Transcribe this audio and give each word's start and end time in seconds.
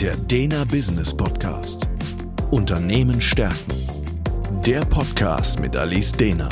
Der 0.00 0.14
Dena 0.14 0.64
Business 0.64 1.16
Podcast. 1.16 1.88
Unternehmen 2.50 3.18
stärken. 3.18 3.72
Der 4.66 4.80
Podcast 4.80 5.58
mit 5.58 5.74
Alice 5.74 6.12
Dena. 6.12 6.50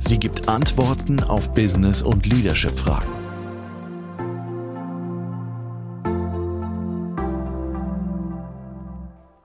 Sie 0.00 0.18
gibt 0.18 0.46
Antworten 0.46 1.22
auf 1.22 1.54
Business- 1.54 2.02
und 2.02 2.26
Leadership-Fragen. 2.26 3.08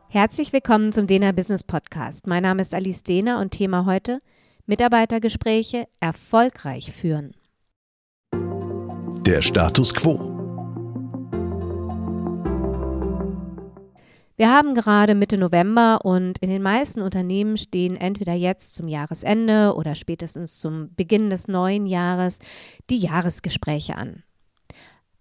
Herzlich 0.09 0.51
willkommen 0.51 0.91
zum 0.91 1.07
Dena 1.07 1.31
Business 1.31 1.63
Podcast. 1.63 2.27
Mein 2.27 2.43
Name 2.43 2.61
ist 2.61 2.73
Alice 2.73 3.03
Dehner 3.03 3.39
und 3.39 3.51
Thema 3.51 3.85
heute 3.85 4.21
Mitarbeitergespräche 4.65 5.87
erfolgreich 6.01 6.91
führen. 6.91 7.33
Der 8.33 9.41
Status 9.41 9.93
quo. 9.93 10.40
Wir 14.41 14.51
haben 14.51 14.73
gerade 14.73 15.13
Mitte 15.13 15.37
November 15.37 15.99
und 16.03 16.39
in 16.39 16.49
den 16.49 16.63
meisten 16.63 17.03
Unternehmen 17.03 17.57
stehen 17.57 17.95
entweder 17.95 18.33
jetzt 18.33 18.73
zum 18.73 18.87
Jahresende 18.87 19.75
oder 19.75 19.93
spätestens 19.93 20.59
zum 20.59 20.95
Beginn 20.95 21.29
des 21.29 21.47
neuen 21.47 21.85
Jahres 21.85 22.39
die 22.89 22.97
Jahresgespräche 22.97 23.95
an. 23.95 24.23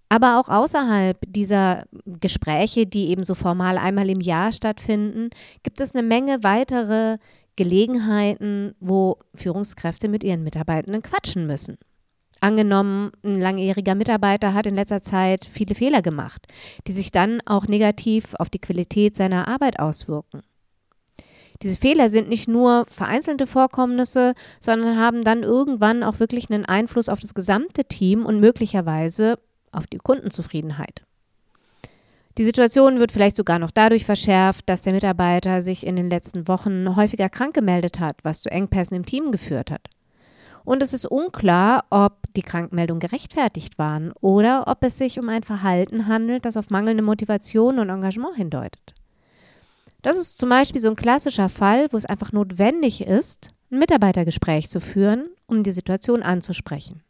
Aber 0.08 0.40
auch 0.40 0.48
außerhalb 0.48 1.18
dieser 1.26 1.84
Gespräche, 2.06 2.86
die 2.86 3.10
eben 3.10 3.22
so 3.22 3.34
formal 3.34 3.76
einmal 3.76 4.08
im 4.08 4.22
Jahr 4.22 4.52
stattfinden, 4.52 5.28
gibt 5.64 5.80
es 5.82 5.94
eine 5.94 6.02
Menge 6.02 6.42
weitere 6.42 7.18
Gelegenheiten, 7.56 8.74
wo 8.80 9.18
Führungskräfte 9.34 10.08
mit 10.08 10.24
ihren 10.24 10.44
Mitarbeitenden 10.44 11.02
quatschen 11.02 11.46
müssen. 11.46 11.76
Angenommen, 12.40 13.12
ein 13.22 13.34
langjähriger 13.34 13.94
Mitarbeiter 13.94 14.54
hat 14.54 14.66
in 14.66 14.74
letzter 14.74 15.02
Zeit 15.02 15.44
viele 15.44 15.74
Fehler 15.74 16.00
gemacht, 16.00 16.46
die 16.86 16.92
sich 16.92 17.10
dann 17.10 17.42
auch 17.44 17.66
negativ 17.66 18.34
auf 18.38 18.48
die 18.48 18.58
Qualität 18.58 19.14
seiner 19.14 19.46
Arbeit 19.46 19.78
auswirken. 19.78 20.42
Diese 21.62 21.76
Fehler 21.76 22.08
sind 22.08 22.30
nicht 22.30 22.48
nur 22.48 22.86
vereinzelte 22.86 23.46
Vorkommnisse, 23.46 24.32
sondern 24.60 24.98
haben 24.98 25.22
dann 25.22 25.42
irgendwann 25.42 26.02
auch 26.02 26.18
wirklich 26.18 26.50
einen 26.50 26.64
Einfluss 26.64 27.10
auf 27.10 27.20
das 27.20 27.34
gesamte 27.34 27.84
Team 27.84 28.24
und 28.24 28.40
möglicherweise 28.40 29.38
auf 29.70 29.86
die 29.86 29.98
Kundenzufriedenheit. 29.98 31.02
Die 32.38 32.44
Situation 32.44 33.00
wird 33.00 33.12
vielleicht 33.12 33.36
sogar 33.36 33.58
noch 33.58 33.70
dadurch 33.70 34.06
verschärft, 34.06 34.66
dass 34.70 34.82
der 34.82 34.94
Mitarbeiter 34.94 35.60
sich 35.60 35.86
in 35.86 35.96
den 35.96 36.08
letzten 36.08 36.48
Wochen 36.48 36.96
häufiger 36.96 37.28
krank 37.28 37.54
gemeldet 37.54 38.00
hat, 38.00 38.16
was 38.22 38.40
zu 38.40 38.50
Engpässen 38.50 38.96
im 38.96 39.04
Team 39.04 39.30
geführt 39.30 39.70
hat. 39.70 39.90
Und 40.64 40.82
es 40.82 40.92
ist 40.92 41.06
unklar, 41.06 41.84
ob 41.90 42.18
die 42.36 42.42
Krankmeldungen 42.42 43.00
gerechtfertigt 43.00 43.78
waren 43.78 44.12
oder 44.20 44.66
ob 44.66 44.84
es 44.84 44.98
sich 44.98 45.18
um 45.18 45.28
ein 45.28 45.42
Verhalten 45.42 46.06
handelt, 46.06 46.44
das 46.44 46.56
auf 46.56 46.70
mangelnde 46.70 47.02
Motivation 47.02 47.78
und 47.78 47.88
Engagement 47.88 48.36
hindeutet. 48.36 48.94
Das 50.02 50.16
ist 50.16 50.38
zum 50.38 50.48
Beispiel 50.48 50.80
so 50.80 50.88
ein 50.88 50.96
klassischer 50.96 51.48
Fall, 51.48 51.88
wo 51.90 51.96
es 51.96 52.06
einfach 52.06 52.32
notwendig 52.32 53.02
ist, 53.02 53.50
ein 53.70 53.78
Mitarbeitergespräch 53.78 54.68
zu 54.70 54.80
führen, 54.80 55.28
um 55.46 55.62
die 55.62 55.72
Situation 55.72 56.22
anzusprechen. 56.22 57.02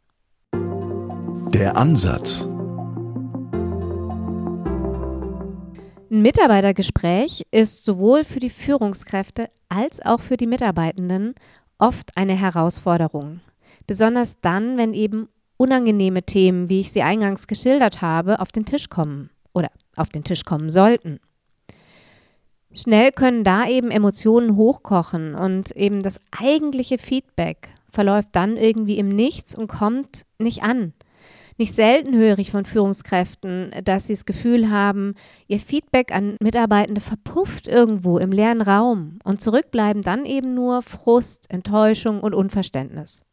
Der 0.53 1.75
Ansatz. 1.77 2.47
Ein 6.11 6.21
Mitarbeitergespräch 6.21 7.47
ist 7.51 7.85
sowohl 7.85 8.25
für 8.25 8.41
die 8.41 8.49
Führungskräfte 8.49 9.49
als 9.69 10.01
auch 10.05 10.19
für 10.19 10.35
die 10.35 10.47
Mitarbeitenden 10.47 11.35
oft 11.81 12.15
eine 12.15 12.33
Herausforderung. 12.33 13.41
Besonders 13.87 14.39
dann, 14.39 14.77
wenn 14.77 14.93
eben 14.93 15.27
unangenehme 15.57 16.23
Themen, 16.23 16.69
wie 16.69 16.79
ich 16.79 16.91
sie 16.91 17.01
eingangs 17.01 17.47
geschildert 17.47 18.01
habe, 18.01 18.39
auf 18.39 18.51
den 18.51 18.65
Tisch 18.65 18.89
kommen 18.89 19.29
oder 19.53 19.69
auf 19.95 20.09
den 20.09 20.23
Tisch 20.23 20.45
kommen 20.45 20.69
sollten. 20.69 21.19
Schnell 22.73 23.11
können 23.11 23.43
da 23.43 23.67
eben 23.67 23.91
Emotionen 23.91 24.55
hochkochen 24.55 25.35
und 25.35 25.71
eben 25.71 26.03
das 26.03 26.19
eigentliche 26.31 26.97
Feedback 26.97 27.69
verläuft 27.89 28.29
dann 28.31 28.55
irgendwie 28.55 28.97
im 28.97 29.09
Nichts 29.09 29.53
und 29.53 29.67
kommt 29.67 30.25
nicht 30.39 30.63
an. 30.63 30.93
Nicht 31.61 31.75
selten 31.75 32.17
höre 32.17 32.39
ich 32.39 32.49
von 32.49 32.65
Führungskräften, 32.65 33.69
dass 33.83 34.07
sie 34.07 34.13
das 34.13 34.25
Gefühl 34.25 34.71
haben, 34.71 35.13
ihr 35.47 35.59
Feedback 35.59 36.11
an 36.11 36.35
Mitarbeitende 36.41 37.01
verpufft 37.01 37.67
irgendwo 37.67 38.17
im 38.17 38.31
leeren 38.31 38.63
Raum 38.63 39.19
und 39.23 39.41
zurückbleiben 39.41 40.01
dann 40.01 40.25
eben 40.25 40.55
nur 40.55 40.81
Frust, 40.81 41.45
Enttäuschung 41.51 42.21
und 42.21 42.33
Unverständnis. 42.33 43.23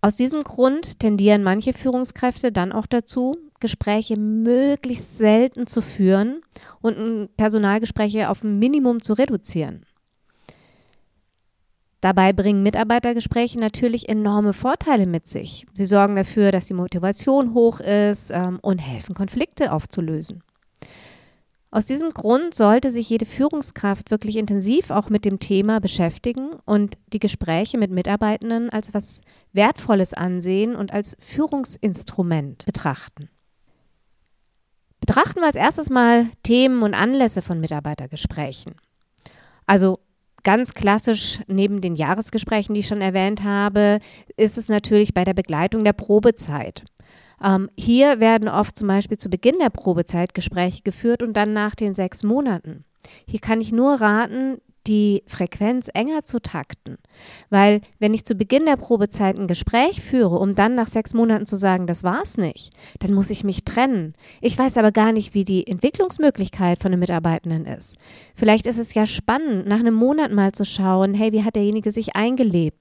Aus 0.00 0.16
diesem 0.16 0.42
Grund 0.42 0.98
tendieren 0.98 1.44
manche 1.44 1.72
Führungskräfte 1.72 2.50
dann 2.50 2.72
auch 2.72 2.88
dazu, 2.88 3.36
Gespräche 3.60 4.16
möglichst 4.16 5.16
selten 5.18 5.68
zu 5.68 5.82
führen 5.82 6.40
und 6.80 7.28
Personalgespräche 7.36 8.28
auf 8.28 8.42
ein 8.42 8.58
Minimum 8.58 9.00
zu 9.00 9.12
reduzieren. 9.12 9.86
Dabei 12.02 12.32
bringen 12.32 12.64
Mitarbeitergespräche 12.64 13.60
natürlich 13.60 14.08
enorme 14.08 14.52
Vorteile 14.52 15.06
mit 15.06 15.28
sich. 15.28 15.66
Sie 15.72 15.86
sorgen 15.86 16.16
dafür, 16.16 16.50
dass 16.50 16.66
die 16.66 16.74
Motivation 16.74 17.54
hoch 17.54 17.78
ist 17.78 18.32
ähm, 18.32 18.58
und 18.60 18.80
helfen, 18.80 19.14
Konflikte 19.14 19.72
aufzulösen. 19.72 20.42
Aus 21.70 21.86
diesem 21.86 22.10
Grund 22.10 22.54
sollte 22.56 22.90
sich 22.90 23.08
jede 23.08 23.24
Führungskraft 23.24 24.10
wirklich 24.10 24.36
intensiv 24.36 24.90
auch 24.90 25.10
mit 25.10 25.24
dem 25.24 25.38
Thema 25.38 25.78
beschäftigen 25.80 26.50
und 26.64 26.98
die 27.12 27.20
Gespräche 27.20 27.78
mit 27.78 27.92
Mitarbeitenden 27.92 28.68
als 28.68 28.92
was 28.92 29.20
Wertvolles 29.52 30.12
ansehen 30.12 30.74
und 30.74 30.92
als 30.92 31.16
Führungsinstrument 31.20 32.66
betrachten. 32.66 33.30
Betrachten 34.98 35.38
wir 35.38 35.46
als 35.46 35.56
erstes 35.56 35.88
mal 35.88 36.26
Themen 36.42 36.82
und 36.82 36.94
Anlässe 36.94 37.42
von 37.42 37.60
Mitarbeitergesprächen. 37.60 38.74
Also 39.66 40.00
Ganz 40.44 40.74
klassisch 40.74 41.40
neben 41.46 41.80
den 41.80 41.94
Jahresgesprächen, 41.94 42.74
die 42.74 42.80
ich 42.80 42.88
schon 42.88 43.00
erwähnt 43.00 43.44
habe, 43.44 44.00
ist 44.36 44.58
es 44.58 44.68
natürlich 44.68 45.14
bei 45.14 45.24
der 45.24 45.34
Begleitung 45.34 45.84
der 45.84 45.92
Probezeit. 45.92 46.84
Ähm, 47.42 47.70
hier 47.76 48.18
werden 48.20 48.48
oft 48.48 48.76
zum 48.76 48.88
Beispiel 48.88 49.18
zu 49.18 49.28
Beginn 49.28 49.58
der 49.60 49.70
Probezeit 49.70 50.34
Gespräche 50.34 50.82
geführt 50.82 51.22
und 51.22 51.34
dann 51.34 51.52
nach 51.52 51.74
den 51.74 51.94
sechs 51.94 52.24
Monaten. 52.24 52.84
Hier 53.28 53.40
kann 53.40 53.60
ich 53.60 53.72
nur 53.72 54.00
raten, 54.00 54.58
die 54.86 55.22
Frequenz 55.26 55.88
enger 55.92 56.24
zu 56.24 56.40
takten. 56.40 56.98
Weil 57.50 57.80
wenn 57.98 58.14
ich 58.14 58.24
zu 58.24 58.34
Beginn 58.34 58.66
der 58.66 58.76
Probezeit 58.76 59.38
ein 59.38 59.46
Gespräch 59.46 60.00
führe, 60.00 60.38
um 60.38 60.54
dann 60.54 60.74
nach 60.74 60.88
sechs 60.88 61.14
Monaten 61.14 61.46
zu 61.46 61.56
sagen, 61.56 61.86
das 61.86 62.02
war's 62.04 62.36
nicht, 62.36 62.72
dann 62.98 63.14
muss 63.14 63.30
ich 63.30 63.44
mich 63.44 63.64
trennen. 63.64 64.14
Ich 64.40 64.58
weiß 64.58 64.78
aber 64.78 64.92
gar 64.92 65.12
nicht, 65.12 65.34
wie 65.34 65.44
die 65.44 65.66
Entwicklungsmöglichkeit 65.66 66.82
von 66.82 66.90
den 66.90 67.00
Mitarbeitenden 67.00 67.66
ist. 67.66 67.96
Vielleicht 68.34 68.66
ist 68.66 68.78
es 68.78 68.94
ja 68.94 69.06
spannend, 69.06 69.66
nach 69.66 69.80
einem 69.80 69.94
Monat 69.94 70.32
mal 70.32 70.52
zu 70.52 70.64
schauen, 70.64 71.14
hey, 71.14 71.32
wie 71.32 71.44
hat 71.44 71.56
derjenige 71.56 71.92
sich 71.92 72.16
eingelebt? 72.16 72.78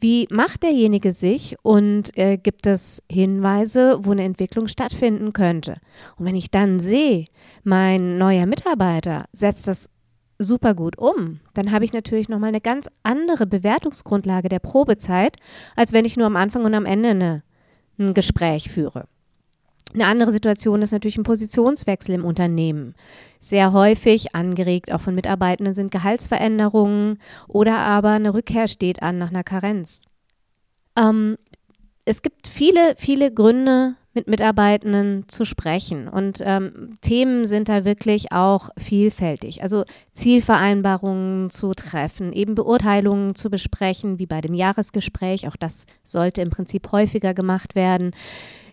Wie 0.00 0.26
macht 0.30 0.62
derjenige 0.62 1.12
sich 1.12 1.56
und 1.62 2.16
äh, 2.18 2.36
gibt 2.36 2.66
es 2.66 3.02
Hinweise, 3.10 4.00
wo 4.02 4.12
eine 4.12 4.24
Entwicklung 4.24 4.68
stattfinden 4.68 5.32
könnte? 5.32 5.76
Und 6.16 6.26
wenn 6.26 6.36
ich 6.36 6.50
dann 6.50 6.80
sehe, 6.80 7.26
mein 7.64 8.18
neuer 8.18 8.46
Mitarbeiter 8.46 9.26
setzt 9.32 9.68
das 9.68 9.88
super 10.42 10.74
gut 10.74 10.98
um, 10.98 11.40
dann 11.54 11.72
habe 11.72 11.84
ich 11.84 11.92
natürlich 11.92 12.28
nochmal 12.28 12.48
eine 12.48 12.60
ganz 12.60 12.88
andere 13.02 13.46
Bewertungsgrundlage 13.46 14.48
der 14.48 14.58
Probezeit, 14.58 15.36
als 15.76 15.92
wenn 15.92 16.04
ich 16.04 16.16
nur 16.16 16.26
am 16.26 16.36
Anfang 16.36 16.64
und 16.64 16.74
am 16.74 16.86
Ende 16.86 17.10
eine, 17.10 17.42
ein 17.98 18.14
Gespräch 18.14 18.70
führe. 18.70 19.06
Eine 19.94 20.06
andere 20.06 20.32
Situation 20.32 20.80
ist 20.80 20.92
natürlich 20.92 21.18
ein 21.18 21.24
Positionswechsel 21.24 22.14
im 22.14 22.24
Unternehmen. 22.24 22.94
Sehr 23.40 23.72
häufig, 23.72 24.34
angeregt 24.34 24.90
auch 24.92 25.00
von 25.00 25.14
Mitarbeitenden, 25.14 25.74
sind 25.74 25.90
Gehaltsveränderungen 25.90 27.18
oder 27.46 27.76
aber 27.78 28.10
eine 28.10 28.32
Rückkehr 28.32 28.68
steht 28.68 29.02
an 29.02 29.18
nach 29.18 29.28
einer 29.30 29.44
Karenz. 29.44 30.06
Ähm, 30.96 31.36
es 32.04 32.22
gibt 32.22 32.46
viele, 32.46 32.94
viele 32.96 33.32
Gründe, 33.32 33.96
mit 34.14 34.28
Mitarbeitenden 34.28 35.24
zu 35.28 35.44
sprechen. 35.44 36.08
Und 36.08 36.42
ähm, 36.44 36.98
Themen 37.00 37.44
sind 37.46 37.68
da 37.68 37.84
wirklich 37.84 38.32
auch 38.32 38.68
vielfältig. 38.76 39.62
Also 39.62 39.84
Zielvereinbarungen 40.12 41.50
zu 41.50 41.72
treffen, 41.74 42.32
eben 42.32 42.54
Beurteilungen 42.54 43.34
zu 43.34 43.48
besprechen, 43.48 44.18
wie 44.18 44.26
bei 44.26 44.40
dem 44.40 44.54
Jahresgespräch. 44.54 45.48
Auch 45.48 45.56
das 45.56 45.86
sollte 46.04 46.42
im 46.42 46.50
Prinzip 46.50 46.92
häufiger 46.92 47.32
gemacht 47.32 47.74
werden. 47.74 48.12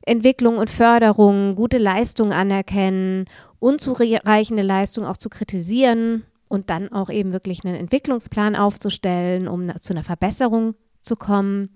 Entwicklung 0.06 0.58
und 0.58 0.70
Förderung, 0.70 1.56
gute 1.56 1.78
Leistung 1.78 2.34
anerkennen, 2.34 3.26
unzureichende 3.60 4.64
Leistung 4.64 5.06
auch 5.06 5.18
zu 5.18 5.30
kritisieren 5.30 6.24
und 6.48 6.70
dann 6.70 6.92
auch 6.92 7.10
eben 7.10 7.32
wirklich 7.32 7.64
einen 7.64 7.76
Entwicklungsplan 7.76 8.56
aufzustellen, 8.56 9.48
um 9.48 9.70
zu 9.80 9.94
einer 9.94 10.04
Verbesserung 10.04 10.76
zu 11.02 11.16
kommen. 11.16 11.70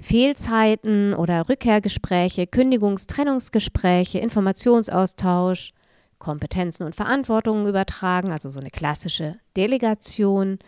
Fehlzeiten 0.00 1.14
oder 1.14 1.48
Rückkehrgespräche, 1.48 2.46
Kündigungs-Trennungsgespräche, 2.46 4.18
Informationsaustausch, 4.18 5.72
Kompetenzen 6.18 6.84
und 6.84 6.94
Verantwortungen 6.94 7.66
übertragen, 7.66 8.32
also 8.32 8.48
so 8.48 8.60
eine 8.60 8.70
klassische 8.70 9.38
Delegation, 9.56 10.58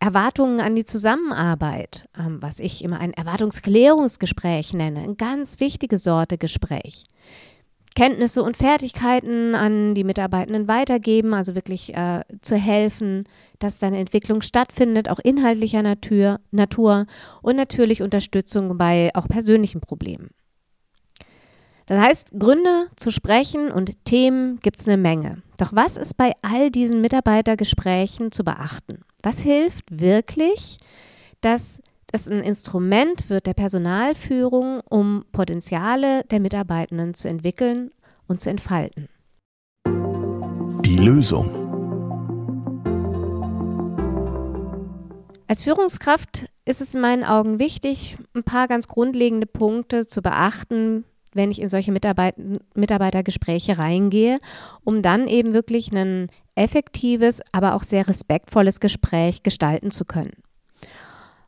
Erwartungen 0.00 0.60
an 0.60 0.74
die 0.74 0.84
Zusammenarbeit, 0.84 2.08
ähm, 2.18 2.40
was 2.40 2.58
ich 2.58 2.82
immer 2.82 3.00
ein 3.00 3.12
Erwartungsklärungsgespräch 3.12 4.72
nenne, 4.72 5.00
eine 5.00 5.14
ganz 5.14 5.60
wichtige 5.60 5.98
Sorte 5.98 6.38
Gespräch. 6.38 7.04
Kenntnisse 7.96 8.42
und 8.42 8.56
Fertigkeiten 8.56 9.54
an 9.54 9.94
die 9.94 10.04
Mitarbeitenden 10.04 10.68
weitergeben, 10.68 11.34
also 11.34 11.54
wirklich 11.54 11.94
äh, 11.94 12.22
zu 12.40 12.56
helfen, 12.56 13.24
dass 13.58 13.78
dann 13.78 13.94
Entwicklung 13.94 14.42
stattfindet, 14.42 15.08
auch 15.08 15.18
inhaltlicher 15.18 15.82
Natur, 15.82 16.40
Natur 16.50 17.06
und 17.42 17.56
natürlich 17.56 18.02
Unterstützung 18.02 18.78
bei 18.78 19.10
auch 19.14 19.28
persönlichen 19.28 19.80
Problemen. 19.80 20.30
Das 21.86 22.00
heißt, 22.00 22.30
Gründe 22.38 22.86
zu 22.94 23.10
sprechen 23.10 23.72
und 23.72 24.04
Themen 24.04 24.60
gibt 24.60 24.80
es 24.80 24.86
eine 24.86 24.96
Menge. 24.96 25.42
Doch 25.58 25.72
was 25.72 25.96
ist 25.96 26.16
bei 26.16 26.34
all 26.40 26.70
diesen 26.70 27.00
Mitarbeitergesprächen 27.00 28.30
zu 28.30 28.44
beachten? 28.44 29.00
Was 29.24 29.40
hilft 29.40 29.84
wirklich, 29.90 30.78
dass 31.40 31.82
es 32.12 32.28
ein 32.28 32.42
Instrument 32.42 33.30
wird 33.30 33.46
der 33.46 33.54
Personalführung, 33.54 34.80
um 34.88 35.24
Potenziale 35.32 36.24
der 36.24 36.40
Mitarbeitenden 36.40 37.14
zu 37.14 37.28
entwickeln 37.28 37.92
und 38.26 38.40
zu 38.40 38.50
entfalten? 38.50 39.08
Die 39.86 40.96
Lösung. 40.96 41.48
Als 45.46 45.62
Führungskraft 45.62 46.48
ist 46.64 46.80
es 46.80 46.94
in 46.94 47.00
meinen 47.00 47.24
Augen 47.24 47.58
wichtig, 47.58 48.18
ein 48.34 48.44
paar 48.44 48.68
ganz 48.68 48.86
grundlegende 48.86 49.46
Punkte 49.46 50.06
zu 50.06 50.22
beachten, 50.22 51.04
wenn 51.32 51.50
ich 51.50 51.60
in 51.60 51.68
solche 51.68 51.92
Mitarbeit 51.92 52.36
Mitarbeitergespräche 52.74 53.78
reingehe, 53.78 54.40
um 54.84 55.02
dann 55.02 55.28
eben 55.28 55.52
wirklich 55.52 55.92
ein 55.92 56.28
effektives, 56.54 57.40
aber 57.52 57.74
auch 57.74 57.82
sehr 57.82 58.06
respektvolles 58.06 58.80
Gespräch 58.80 59.42
gestalten 59.42 59.90
zu 59.90 60.04
können. 60.04 60.32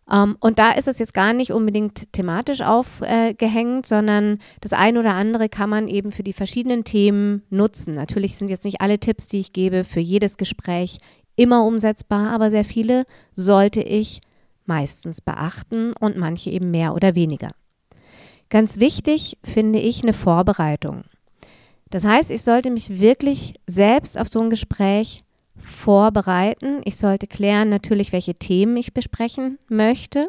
Um, 0.04 0.30
ähm, 0.30 0.36
und 0.40 0.58
da 0.58 0.72
ist 0.72 0.88
es 0.88 0.98
jetzt 0.98 1.14
gar 1.14 1.32
nicht 1.32 1.52
unbedingt 1.52 2.12
thematisch 2.12 2.60
aufgehängt, 2.60 3.86
äh, 3.86 3.88
sondern 3.88 4.38
das 4.60 4.72
eine 4.72 4.98
oder 4.98 5.14
andere 5.14 5.48
kann 5.48 5.70
man 5.70 5.86
eben 5.86 6.10
für 6.10 6.24
die 6.24 6.32
verschiedenen 6.32 6.82
Themen 6.82 7.42
nutzen. 7.50 7.94
Natürlich 7.94 8.36
sind 8.36 8.48
jetzt 8.48 8.64
nicht 8.64 8.80
alle 8.80 8.98
Tipps, 8.98 9.28
die 9.28 9.38
ich 9.38 9.52
gebe, 9.52 9.84
für 9.84 10.00
jedes 10.00 10.36
Gespräch 10.36 10.98
immer 11.36 11.64
umsetzbar, 11.64 12.30
aber 12.30 12.50
sehr 12.50 12.64
viele 12.64 13.06
sollte 13.36 13.80
ich 13.80 14.20
meistens 14.66 15.20
beachten 15.20 15.92
und 15.92 16.16
manche 16.16 16.50
eben 16.50 16.70
mehr 16.70 16.94
oder 16.94 17.14
weniger. 17.14 17.52
Ganz 18.50 18.80
wichtig 18.80 19.38
finde 19.44 19.78
ich 19.78 20.02
eine 20.02 20.12
Vorbereitung. 20.12 21.04
Das 21.90 22.04
heißt, 22.04 22.30
ich 22.30 22.42
sollte 22.42 22.70
mich 22.70 23.00
wirklich 23.00 23.54
selbst 23.66 24.18
auf 24.18 24.28
so 24.28 24.40
ein 24.40 24.50
Gespräch 24.50 25.24
vorbereiten. 25.62 26.80
Ich 26.84 26.96
sollte 26.96 27.26
klären 27.26 27.68
natürlich, 27.68 28.12
welche 28.12 28.34
Themen 28.34 28.76
ich 28.76 28.92
besprechen 28.92 29.58
möchte 29.68 30.28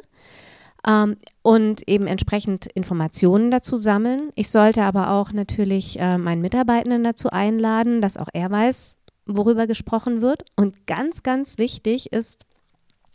ähm, 0.88 1.18
und 1.42 1.88
eben 1.88 2.08
entsprechend 2.08 2.68
Informationen 2.68 3.52
dazu 3.52 3.78
sammeln. 3.78 4.32
Ich 4.36 4.50
sollte 4.50 4.84
aber 4.84 5.12
auch 5.12 5.32
natürlich 5.32 6.00
äh, 6.00 6.18
meinen 6.18 6.42
Mitarbeitenden 6.42 7.04
dazu 7.04 7.30
einladen, 7.30 8.02
dass 8.02 8.18
auch 8.18 8.30
er 8.34 8.50
weiß, 8.52 8.98
worüber 9.26 9.68
gesprochen 9.68 10.22
wird. 10.22 10.44
Und 10.56 10.86
ganz, 10.86 11.24
ganz 11.24 11.58
wichtig 11.58 12.12
ist, 12.12 12.46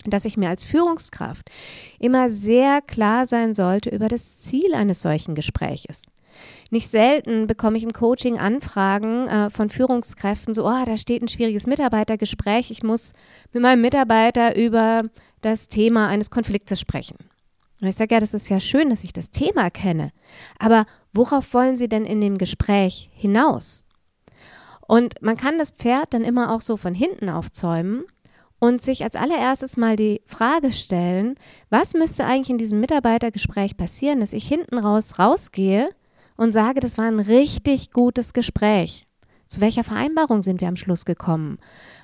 dass 0.04 0.24
ich 0.24 0.36
mir 0.36 0.48
als 0.48 0.64
Führungskraft 0.64 1.50
immer 1.98 2.30
sehr 2.30 2.80
klar 2.80 3.26
sein 3.26 3.54
sollte 3.54 3.90
über 3.90 4.08
das 4.08 4.38
Ziel 4.38 4.74
eines 4.74 5.02
solchen 5.02 5.34
Gespräches. 5.34 6.04
Nicht 6.70 6.88
selten 6.88 7.46
bekomme 7.46 7.78
ich 7.78 7.84
im 7.84 7.92
Coaching 7.92 8.38
Anfragen 8.38 9.26
äh, 9.28 9.50
von 9.50 9.70
Führungskräften, 9.70 10.54
so, 10.54 10.66
oh, 10.66 10.84
da 10.84 10.96
steht 10.96 11.22
ein 11.22 11.28
schwieriges 11.28 11.66
Mitarbeitergespräch, 11.66 12.70
ich 12.70 12.82
muss 12.82 13.12
mit 13.52 13.62
meinem 13.62 13.80
Mitarbeiter 13.80 14.56
über 14.56 15.04
das 15.40 15.68
Thema 15.68 16.08
eines 16.08 16.30
Konfliktes 16.30 16.80
sprechen. 16.80 17.16
Und 17.80 17.88
ich 17.88 17.96
sage, 17.96 18.14
ja, 18.14 18.20
das 18.20 18.34
ist 18.34 18.48
ja 18.48 18.60
schön, 18.60 18.90
dass 18.90 19.04
ich 19.04 19.12
das 19.12 19.30
Thema 19.30 19.70
kenne, 19.70 20.10
aber 20.58 20.86
worauf 21.12 21.54
wollen 21.54 21.76
Sie 21.76 21.88
denn 21.88 22.04
in 22.04 22.20
dem 22.20 22.36
Gespräch 22.36 23.08
hinaus? 23.14 23.86
Und 24.86 25.20
man 25.22 25.36
kann 25.36 25.58
das 25.58 25.70
Pferd 25.70 26.14
dann 26.14 26.24
immer 26.24 26.52
auch 26.52 26.62
so 26.62 26.76
von 26.76 26.94
hinten 26.94 27.28
aufzäumen 27.28 28.04
und 28.58 28.82
sich 28.82 29.04
als 29.04 29.16
allererstes 29.16 29.76
mal 29.76 29.96
die 29.96 30.22
Frage 30.26 30.72
stellen, 30.72 31.36
was 31.70 31.94
müsste 31.94 32.24
eigentlich 32.24 32.50
in 32.50 32.58
diesem 32.58 32.80
Mitarbeitergespräch 32.80 33.76
passieren, 33.76 34.20
dass 34.20 34.32
ich 34.32 34.48
hinten 34.48 34.78
raus 34.78 35.18
rausgehe 35.18 35.90
und 36.38 36.52
sage, 36.52 36.80
das 36.80 36.96
war 36.96 37.04
ein 37.04 37.20
richtig 37.20 37.90
gutes 37.90 38.32
Gespräch. 38.32 39.06
Zu 39.48 39.60
welcher 39.60 39.84
Vereinbarung 39.84 40.42
sind 40.42 40.60
wir 40.60 40.68
am 40.68 40.76
Schluss 40.76 41.04
gekommen? 41.04 41.58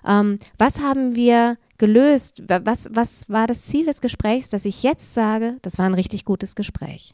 Ähm, 0.06 0.38
was 0.58 0.80
haben 0.80 1.14
wir 1.14 1.56
gelöst? 1.78 2.42
Was, 2.48 2.88
was 2.90 3.28
war 3.30 3.46
das 3.46 3.62
Ziel 3.66 3.86
des 3.86 4.00
Gesprächs, 4.00 4.50
dass 4.50 4.64
ich 4.64 4.82
jetzt 4.82 5.14
sage, 5.14 5.58
das 5.62 5.78
war 5.78 5.86
ein 5.86 5.94
richtig 5.94 6.24
gutes 6.24 6.56
Gespräch? 6.56 7.12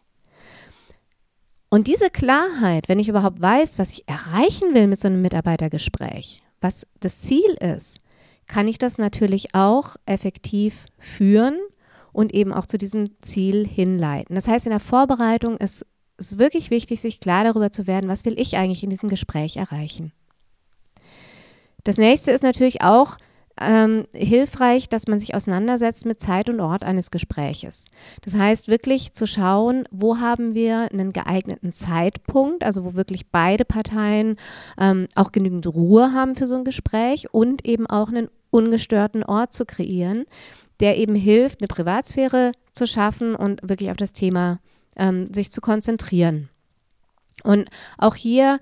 Und 1.69 1.87
diese 1.87 2.11
Klarheit, 2.11 2.89
wenn 2.89 2.99
ich 2.99 3.09
überhaupt 3.09 3.41
weiß, 3.41 3.79
was 3.79 3.93
ich 3.93 4.09
erreichen 4.09 4.75
will 4.75 4.87
mit 4.87 4.99
so 4.99 5.09
einem 5.09 5.23
Mitarbeitergespräch, 5.23 6.43
was 6.61 6.87
das 7.01 7.21
Ziel 7.21 7.57
ist, 7.61 8.01
kann 8.47 8.67
ich 8.67 8.79
das 8.79 8.99
natürlich 8.99 9.55
auch 9.55 9.97
effektiv 10.07 10.87
führen 10.99 11.59
und 12.13 12.33
eben 12.33 12.53
auch 12.53 12.67
zu 12.67 12.79
diesem 12.79 13.11
Ziel 13.21 13.67
hinleiten. 13.67 14.35
Das 14.35 14.49
heißt, 14.49 14.67
in 14.67 14.71
der 14.71 14.81
Vorbereitung 14.81 15.59
ist 15.59 15.87
es 16.21 16.39
wirklich 16.39 16.71
wichtig, 16.71 17.01
sich 17.01 17.21
klar 17.21 17.45
darüber 17.45 17.73
zu 17.73 17.87
werden, 17.87 18.09
was 18.09 18.25
will 18.25 18.39
ich 18.39 18.57
eigentlich 18.57 18.83
in 18.85 18.91
diesem 18.91 19.09
Gespräch 19.09 19.57
erreichen. 19.57 20.13
Das 21.85 21.99
nächste 21.99 22.31
ist 22.31 22.43
natürlich 22.43 22.83
auch, 22.83 23.17
ähm, 23.61 24.07
hilfreich, 24.13 24.89
dass 24.89 25.07
man 25.07 25.19
sich 25.19 25.35
auseinandersetzt 25.35 26.07
mit 26.07 26.21
Zeit 26.21 26.49
und 26.49 26.61
Ort 26.61 26.85
eines 26.85 27.11
Gespräches. 27.11 27.87
Das 28.23 28.35
heißt 28.35 28.69
wirklich 28.69 29.13
zu 29.13 29.27
schauen, 29.27 29.85
wo 29.91 30.19
haben 30.19 30.55
wir 30.55 30.89
einen 30.91 31.13
geeigneten 31.13 31.73
Zeitpunkt, 31.73 32.65
also 32.65 32.85
wo 32.85 32.95
wirklich 32.95 33.29
beide 33.31 33.65
Parteien 33.65 34.37
ähm, 34.79 35.07
auch 35.15 35.33
genügend 35.33 35.67
Ruhe 35.67 36.13
haben 36.13 36.37
für 36.37 36.47
so 36.47 36.57
ein 36.57 36.65
Gespräch 36.65 37.33
und 37.33 37.65
eben 37.67 37.87
auch 37.87 38.09
einen 38.09 38.29
ungestörten 38.51 39.23
Ort 39.23 39.53
zu 39.53 39.65
kreieren, 39.65 40.25
der 40.81 40.97
eben 40.97 41.15
hilft, 41.15 41.61
eine 41.61 41.69
Privatsphäre 41.69 42.53
zu 42.73 42.87
schaffen 42.87 43.35
und 43.35 43.61
wirklich 43.63 43.91
auf 43.91 43.97
das 43.99 44.13
Thema 44.13 44.59
ähm, 44.97 45.33
sich 45.33 45.53
zu 45.53 45.61
konzentrieren. 45.61 46.49
Und 47.43 47.69
auch 47.99 48.15
hier 48.15 48.59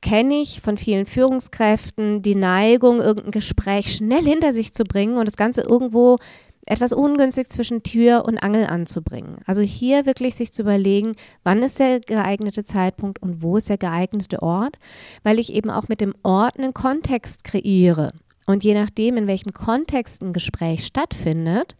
kenne 0.00 0.40
ich 0.40 0.60
von 0.60 0.76
vielen 0.76 1.06
Führungskräften 1.06 2.22
die 2.22 2.34
Neigung, 2.34 3.00
irgendein 3.00 3.30
Gespräch 3.30 3.94
schnell 3.94 4.24
hinter 4.24 4.52
sich 4.52 4.74
zu 4.74 4.84
bringen 4.84 5.16
und 5.16 5.26
das 5.26 5.36
Ganze 5.36 5.62
irgendwo 5.62 6.18
etwas 6.66 6.92
ungünstig 6.92 7.48
zwischen 7.48 7.82
Tür 7.82 8.24
und 8.24 8.38
Angel 8.38 8.66
anzubringen. 8.66 9.38
Also 9.46 9.62
hier 9.62 10.06
wirklich 10.06 10.36
sich 10.36 10.52
zu 10.52 10.62
überlegen, 10.62 11.12
wann 11.42 11.62
ist 11.62 11.78
der 11.80 12.00
geeignete 12.00 12.62
Zeitpunkt 12.62 13.20
und 13.20 13.42
wo 13.42 13.56
ist 13.56 13.68
der 13.68 13.78
geeignete 13.78 14.42
Ort, 14.42 14.76
weil 15.24 15.40
ich 15.40 15.52
eben 15.52 15.70
auch 15.70 15.88
mit 15.88 16.00
dem 16.00 16.14
Ort 16.22 16.58
einen 16.58 16.74
Kontext 16.74 17.42
kreiere. 17.44 18.12
Und 18.46 18.64
je 18.64 18.74
nachdem, 18.74 19.16
in 19.16 19.26
welchem 19.26 19.52
Kontext 19.52 20.22
ein 20.22 20.32
Gespräch 20.32 20.84
stattfindet, 20.84 21.74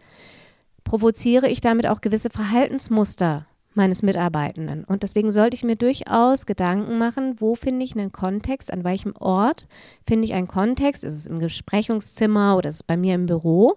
provoziere 0.85 1.49
ich 1.49 1.61
damit 1.61 1.87
auch 1.87 2.01
gewisse 2.01 2.31
Verhaltensmuster 2.31 3.47
meines 3.75 4.03
Mitarbeitenden. 4.03 4.85
Und 4.85 5.03
deswegen 5.03 5.33
sollte 5.33 5.55
ich 5.57 5.65
mir 5.65 5.77
durchaus 5.77 6.47
Gedanken 6.47 6.99
machen, 6.99 7.37
wo 7.41 7.55
finde 7.55 7.85
ich 7.85 7.95
einen 7.95 8.13
Kontext, 8.13 8.73
an 8.73 8.85
welchem 8.85 9.15
Ort 9.19 9.67
finde 10.07 10.27
ich 10.27 10.35
einen 10.35 10.49
Kontext, 10.49 11.05
ist 11.05 11.15
es 11.15 11.27
im 11.27 11.39
Besprechungszimmer 11.39 12.57
oder 12.57 12.69
ist 12.69 12.77
es 12.77 12.83
bei 12.83 12.97
mir 12.97 13.15
im 13.15 13.27
Büro, 13.27 13.77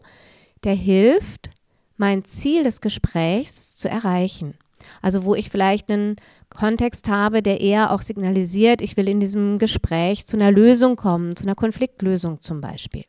der 0.64 0.76
hilft, 0.76 1.50
mein 1.98 2.26
Ziel 2.26 2.64
des 2.64 2.82
Gesprächs 2.82 3.76
zu 3.76 3.90
erreichen. 3.90 4.56
Also 5.02 5.24
wo 5.24 5.36
ich 5.36 5.50
vielleicht 5.50 5.90
einen 5.90 6.18
Kontext 6.50 7.08
habe, 7.08 7.42
der 7.42 7.62
eher 7.62 7.92
auch 7.92 8.02
signalisiert, 8.02 8.82
ich 8.82 8.98
will 8.98 9.10
in 9.10 9.20
diesem 9.20 9.58
Gespräch 9.58 10.26
zu 10.26 10.38
einer 10.38 10.52
Lösung 10.52 10.96
kommen, 10.96 11.36
zu 11.36 11.44
einer 11.44 11.56
Konfliktlösung 11.56 12.42
zum 12.42 12.62
Beispiel. 12.62 13.04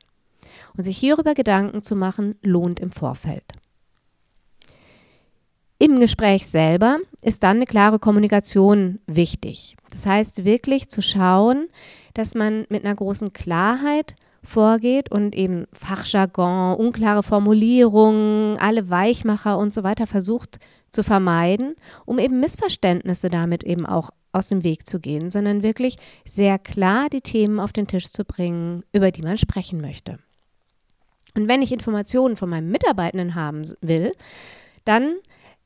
Und 0.76 0.84
sich 0.84 0.96
hierüber 0.96 1.34
Gedanken 1.34 1.82
zu 1.82 1.96
machen, 1.96 2.36
lohnt 2.42 2.80
im 2.80 2.92
Vorfeld. 2.92 3.44
Im 5.78 6.00
Gespräch 6.00 6.46
selber 6.46 6.98
ist 7.20 7.42
dann 7.42 7.56
eine 7.56 7.66
klare 7.66 7.98
Kommunikation 7.98 8.98
wichtig. 9.06 9.76
Das 9.90 10.06
heißt 10.06 10.44
wirklich 10.44 10.88
zu 10.88 11.02
schauen, 11.02 11.68
dass 12.14 12.34
man 12.34 12.64
mit 12.70 12.84
einer 12.84 12.94
großen 12.94 13.34
Klarheit 13.34 14.14
vorgeht 14.42 15.10
und 15.10 15.34
eben 15.34 15.66
Fachjargon, 15.72 16.76
unklare 16.76 17.22
Formulierungen, 17.22 18.56
alle 18.58 18.88
Weichmacher 18.88 19.58
und 19.58 19.74
so 19.74 19.82
weiter 19.82 20.06
versucht 20.06 20.58
zu 20.90 21.02
vermeiden, 21.02 21.74
um 22.06 22.18
eben 22.18 22.40
Missverständnisse 22.40 23.28
damit 23.28 23.64
eben 23.64 23.84
auch 23.84 24.10
aus 24.32 24.48
dem 24.48 24.64
Weg 24.64 24.86
zu 24.86 24.98
gehen, 24.98 25.30
sondern 25.30 25.62
wirklich 25.62 25.96
sehr 26.26 26.58
klar 26.58 27.08
die 27.10 27.20
Themen 27.20 27.60
auf 27.60 27.72
den 27.72 27.86
Tisch 27.86 28.10
zu 28.10 28.24
bringen, 28.24 28.82
über 28.92 29.10
die 29.10 29.22
man 29.22 29.36
sprechen 29.36 29.80
möchte. 29.80 30.18
Und 31.34 31.48
wenn 31.48 31.60
ich 31.60 31.72
Informationen 31.72 32.36
von 32.36 32.48
meinem 32.48 32.70
Mitarbeitenden 32.70 33.34
haben 33.34 33.62
will, 33.82 34.12
dann 34.84 35.16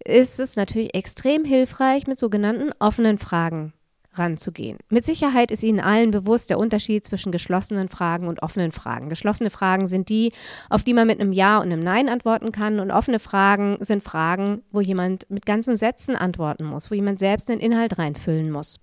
ist 0.04 0.40
es 0.40 0.56
natürlich 0.56 0.94
extrem 0.94 1.44
hilfreich, 1.44 2.06
mit 2.06 2.18
sogenannten 2.18 2.70
offenen 2.78 3.18
Fragen 3.18 3.72
ranzugehen. 4.14 4.78
Mit 4.88 5.04
Sicherheit 5.04 5.50
ist 5.50 5.62
Ihnen 5.62 5.80
allen 5.80 6.10
bewusst 6.10 6.50
der 6.50 6.58
Unterschied 6.58 7.04
zwischen 7.04 7.30
geschlossenen 7.30 7.88
Fragen 7.88 8.26
und 8.26 8.42
offenen 8.42 8.72
Fragen. 8.72 9.08
Geschlossene 9.08 9.50
Fragen 9.50 9.86
sind 9.86 10.08
die, 10.08 10.32
auf 10.68 10.82
die 10.82 10.94
man 10.94 11.06
mit 11.06 11.20
einem 11.20 11.32
Ja 11.32 11.58
und 11.58 11.64
einem 11.64 11.80
Nein 11.80 12.08
antworten 12.08 12.50
kann 12.50 12.80
und 12.80 12.90
offene 12.90 13.20
Fragen 13.20 13.76
sind 13.80 14.02
Fragen, 14.02 14.62
wo 14.72 14.80
jemand 14.80 15.30
mit 15.30 15.46
ganzen 15.46 15.76
Sätzen 15.76 16.16
antworten 16.16 16.64
muss, 16.64 16.90
wo 16.90 16.94
jemand 16.94 17.20
selbst 17.20 17.50
einen 17.50 17.60
Inhalt 17.60 17.98
reinfüllen 17.98 18.50
muss. 18.50 18.80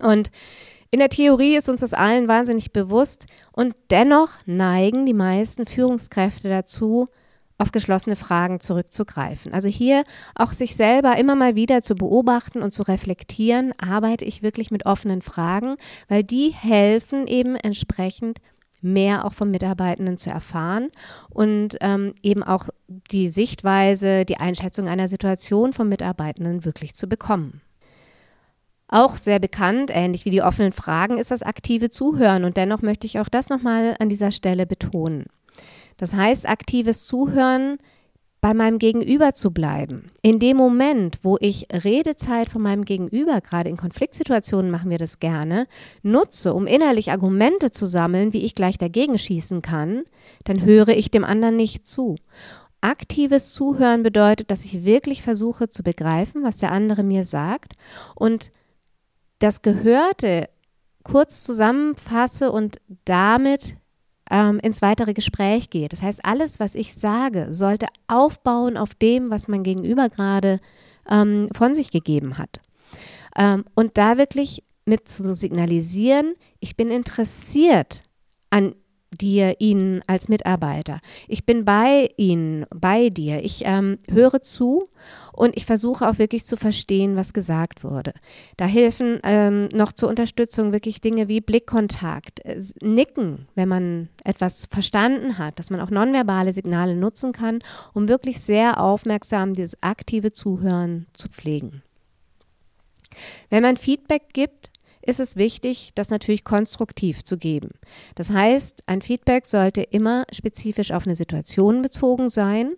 Und 0.00 0.30
in 0.90 0.98
der 0.98 1.08
Theorie 1.08 1.56
ist 1.56 1.68
uns 1.68 1.80
das 1.80 1.94
allen 1.94 2.28
wahnsinnig 2.28 2.72
bewusst 2.72 3.26
und 3.52 3.74
dennoch 3.90 4.30
neigen 4.44 5.06
die 5.06 5.14
meisten 5.14 5.66
Führungskräfte 5.66 6.48
dazu, 6.48 7.06
auf 7.58 7.72
geschlossene 7.72 8.16
Fragen 8.16 8.60
zurückzugreifen. 8.60 9.52
Also 9.52 9.68
hier 9.68 10.04
auch 10.34 10.52
sich 10.52 10.76
selber 10.76 11.16
immer 11.16 11.34
mal 11.34 11.54
wieder 11.54 11.82
zu 11.82 11.94
beobachten 11.94 12.62
und 12.62 12.72
zu 12.72 12.82
reflektieren, 12.82 13.72
arbeite 13.78 14.24
ich 14.24 14.42
wirklich 14.42 14.70
mit 14.70 14.86
offenen 14.86 15.22
Fragen, 15.22 15.76
weil 16.08 16.22
die 16.22 16.50
helfen 16.50 17.26
eben 17.26 17.56
entsprechend 17.56 18.40
mehr 18.82 19.24
auch 19.24 19.32
vom 19.32 19.50
Mitarbeitenden 19.50 20.18
zu 20.18 20.30
erfahren 20.30 20.88
und 21.30 21.76
ähm, 21.80 22.14
eben 22.22 22.42
auch 22.42 22.68
die 23.10 23.28
Sichtweise, 23.28 24.24
die 24.24 24.36
Einschätzung 24.36 24.88
einer 24.88 25.08
Situation 25.08 25.72
vom 25.72 25.88
Mitarbeitenden 25.88 26.64
wirklich 26.64 26.94
zu 26.94 27.06
bekommen. 27.08 27.62
Auch 28.88 29.16
sehr 29.16 29.40
bekannt, 29.40 29.90
ähnlich 29.92 30.24
wie 30.26 30.30
die 30.30 30.42
offenen 30.42 30.72
Fragen, 30.72 31.18
ist 31.18 31.32
das 31.32 31.42
aktive 31.42 31.90
Zuhören. 31.90 32.44
Und 32.44 32.56
dennoch 32.56 32.82
möchte 32.82 33.06
ich 33.06 33.18
auch 33.18 33.28
das 33.28 33.50
nochmal 33.50 33.96
an 33.98 34.08
dieser 34.08 34.30
Stelle 34.30 34.64
betonen. 34.64 35.26
Das 35.96 36.14
heißt, 36.14 36.48
aktives 36.48 37.06
Zuhören 37.06 37.78
bei 38.40 38.54
meinem 38.54 38.78
Gegenüber 38.78 39.34
zu 39.34 39.50
bleiben. 39.50 40.12
In 40.22 40.38
dem 40.38 40.56
Moment, 40.56 41.18
wo 41.22 41.36
ich 41.40 41.66
Redezeit 41.72 42.48
von 42.48 42.62
meinem 42.62 42.84
Gegenüber, 42.84 43.40
gerade 43.40 43.70
in 43.70 43.76
Konfliktsituationen 43.76 44.70
machen 44.70 44.90
wir 44.90 44.98
das 44.98 45.18
gerne, 45.18 45.66
nutze, 46.02 46.54
um 46.54 46.66
innerlich 46.66 47.10
Argumente 47.10 47.70
zu 47.70 47.86
sammeln, 47.86 48.32
wie 48.32 48.44
ich 48.44 48.54
gleich 48.54 48.78
dagegen 48.78 49.18
schießen 49.18 49.62
kann, 49.62 50.04
dann 50.44 50.62
höre 50.62 50.90
ich 50.90 51.10
dem 51.10 51.24
anderen 51.24 51.56
nicht 51.56 51.86
zu. 51.86 52.16
Aktives 52.80 53.52
Zuhören 53.52 54.02
bedeutet, 54.04 54.50
dass 54.50 54.64
ich 54.64 54.84
wirklich 54.84 55.22
versuche 55.22 55.68
zu 55.68 55.82
begreifen, 55.82 56.44
was 56.44 56.58
der 56.58 56.70
andere 56.70 57.02
mir 57.02 57.24
sagt 57.24 57.72
und 58.14 58.52
das 59.40 59.62
Gehörte 59.62 60.48
kurz 61.02 61.42
zusammenfasse 61.42 62.52
und 62.52 62.76
damit 63.04 63.76
ähm, 64.30 64.58
ins 64.60 64.82
weitere 64.82 65.14
Gespräch 65.14 65.70
gehe. 65.70 65.88
Das 65.88 66.02
heißt, 66.02 66.24
alles, 66.24 66.60
was 66.60 66.74
ich 66.74 66.94
sage, 66.94 67.48
sollte 67.50 67.86
aufbauen 68.08 68.76
auf 68.76 68.94
dem, 68.94 69.30
was 69.30 69.48
mein 69.48 69.62
Gegenüber 69.62 70.08
gerade 70.08 70.60
ähm, 71.08 71.48
von 71.52 71.74
sich 71.74 71.90
gegeben 71.90 72.38
hat. 72.38 72.60
Ähm, 73.36 73.64
und 73.74 73.98
da 73.98 74.18
wirklich 74.18 74.64
mit 74.84 75.08
zu 75.08 75.34
signalisieren, 75.34 76.34
ich 76.60 76.76
bin 76.76 76.90
interessiert 76.90 78.04
an 78.50 78.74
dir, 79.10 79.56
Ihnen 79.60 80.02
als 80.06 80.28
Mitarbeiter. 80.28 81.00
Ich 81.28 81.46
bin 81.46 81.64
bei 81.64 82.10
Ihnen, 82.16 82.66
bei 82.74 83.08
dir. 83.08 83.42
Ich 83.44 83.62
ähm, 83.64 83.98
höre 84.08 84.42
zu 84.42 84.88
und 85.36 85.56
ich 85.56 85.66
versuche 85.66 86.08
auch 86.08 86.18
wirklich 86.18 86.44
zu 86.44 86.56
verstehen, 86.56 87.14
was 87.14 87.32
gesagt 87.32 87.84
wurde. 87.84 88.14
Da 88.56 88.64
helfen 88.64 89.20
ähm, 89.22 89.68
noch 89.72 89.92
zur 89.92 90.08
Unterstützung 90.08 90.72
wirklich 90.72 91.00
Dinge 91.00 91.28
wie 91.28 91.40
Blickkontakt, 91.40 92.44
äh, 92.44 92.60
Nicken, 92.80 93.46
wenn 93.54 93.68
man 93.68 94.08
etwas 94.24 94.66
verstanden 94.66 95.38
hat, 95.38 95.58
dass 95.58 95.70
man 95.70 95.80
auch 95.80 95.90
nonverbale 95.90 96.52
Signale 96.52 96.96
nutzen 96.96 97.32
kann, 97.32 97.60
um 97.92 98.08
wirklich 98.08 98.40
sehr 98.40 98.80
aufmerksam 98.80 99.52
dieses 99.52 99.80
aktive 99.82 100.32
Zuhören 100.32 101.06
zu 101.12 101.28
pflegen. 101.28 101.82
Wenn 103.50 103.62
man 103.62 103.76
Feedback 103.76 104.32
gibt, 104.32 104.70
ist 105.02 105.20
es 105.20 105.36
wichtig, 105.36 105.92
das 105.94 106.10
natürlich 106.10 106.44
konstruktiv 106.44 107.22
zu 107.22 107.38
geben. 107.38 107.70
Das 108.16 108.30
heißt, 108.30 108.84
ein 108.86 109.02
Feedback 109.02 109.46
sollte 109.46 109.82
immer 109.82 110.24
spezifisch 110.32 110.90
auf 110.90 111.06
eine 111.06 111.14
Situation 111.14 111.82
bezogen 111.82 112.28
sein 112.28 112.72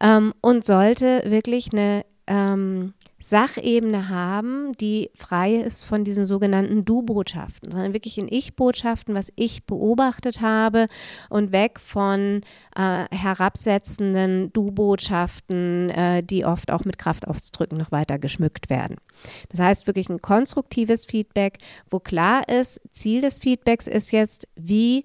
ähm, 0.00 0.34
und 0.40 0.64
sollte 0.64 1.22
wirklich 1.26 1.72
eine 1.72 2.04
ähm, 2.26 2.94
Sachebene 3.24 4.10
haben, 4.10 4.72
die 4.74 5.10
frei 5.14 5.54
ist 5.54 5.84
von 5.84 6.04
diesen 6.04 6.26
sogenannten 6.26 6.84
Du-Botschaften, 6.84 7.70
sondern 7.70 7.94
wirklich 7.94 8.18
in 8.18 8.28
Ich-Botschaften, 8.28 9.14
was 9.14 9.32
ich 9.34 9.64
beobachtet 9.64 10.42
habe 10.42 10.88
und 11.30 11.50
weg 11.50 11.80
von 11.80 12.42
äh, 12.76 13.04
herabsetzenden 13.10 14.52
Du-Botschaften, 14.52 15.88
äh, 15.88 16.22
die 16.22 16.44
oft 16.44 16.70
auch 16.70 16.84
mit 16.84 16.98
Kraftausdrücken 16.98 17.78
noch 17.78 17.92
weiter 17.92 18.18
geschmückt 18.18 18.68
werden. 18.68 18.96
Das 19.48 19.60
heißt 19.60 19.86
wirklich 19.86 20.10
ein 20.10 20.20
konstruktives 20.20 21.06
Feedback, 21.06 21.58
wo 21.88 22.00
klar 22.00 22.46
ist, 22.46 22.78
Ziel 22.90 23.22
des 23.22 23.38
Feedbacks 23.38 23.86
ist 23.86 24.10
jetzt, 24.10 24.48
wie 24.54 25.04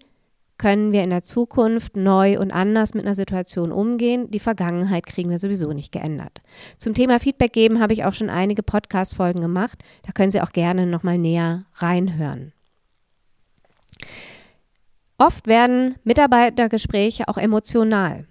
können 0.59 0.91
wir 0.91 1.03
in 1.03 1.09
der 1.09 1.23
Zukunft 1.23 1.97
neu 1.97 2.37
und 2.37 2.51
anders 2.51 2.93
mit 2.93 3.05
einer 3.05 3.15
Situation 3.15 3.71
umgehen. 3.71 4.29
Die 4.29 4.39
Vergangenheit 4.39 5.07
kriegen 5.07 5.31
wir 5.31 5.39
sowieso 5.39 5.73
nicht 5.73 5.91
geändert. 5.91 6.41
Zum 6.77 6.93
Thema 6.93 7.19
Feedback 7.19 7.53
geben 7.53 7.79
habe 7.79 7.93
ich 7.93 8.05
auch 8.05 8.13
schon 8.13 8.29
einige 8.29 8.61
Podcast-Folgen 8.61 9.41
gemacht. 9.41 9.81
Da 10.05 10.11
können 10.11 10.29
Sie 10.29 10.41
auch 10.41 10.51
gerne 10.51 10.85
nochmal 10.85 11.17
näher 11.17 11.65
reinhören. 11.75 12.53
Oft 15.17 15.47
werden 15.47 15.95
Mitarbeitergespräche 16.03 17.27
auch 17.27 17.37
emotional. 17.37 18.28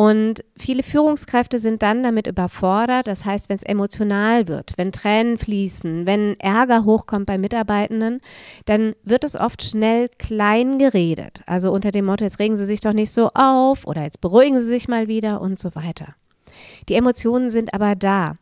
Und 0.00 0.42
viele 0.56 0.82
Führungskräfte 0.82 1.58
sind 1.58 1.82
dann 1.82 2.02
damit 2.02 2.26
überfordert. 2.26 3.06
Das 3.06 3.26
heißt, 3.26 3.50
wenn 3.50 3.58
es 3.58 3.62
emotional 3.62 4.48
wird, 4.48 4.72
wenn 4.78 4.92
Tränen 4.92 5.36
fließen, 5.36 6.06
wenn 6.06 6.40
Ärger 6.40 6.86
hochkommt 6.86 7.26
bei 7.26 7.36
Mitarbeitenden, 7.36 8.22
dann 8.64 8.94
wird 9.04 9.24
es 9.24 9.36
oft 9.36 9.62
schnell 9.62 10.08
klein 10.16 10.78
geredet. 10.78 11.42
Also 11.44 11.70
unter 11.70 11.90
dem 11.90 12.06
Motto, 12.06 12.24
jetzt 12.24 12.38
regen 12.38 12.56
Sie 12.56 12.64
sich 12.64 12.80
doch 12.80 12.94
nicht 12.94 13.12
so 13.12 13.28
auf 13.34 13.86
oder 13.86 14.04
jetzt 14.04 14.22
beruhigen 14.22 14.58
Sie 14.62 14.68
sich 14.68 14.88
mal 14.88 15.06
wieder 15.06 15.42
und 15.42 15.58
so 15.58 15.74
weiter. 15.74 16.14
Die 16.88 16.94
Emotionen 16.94 17.50
sind 17.50 17.74
aber 17.74 17.94
da. 17.94 18.36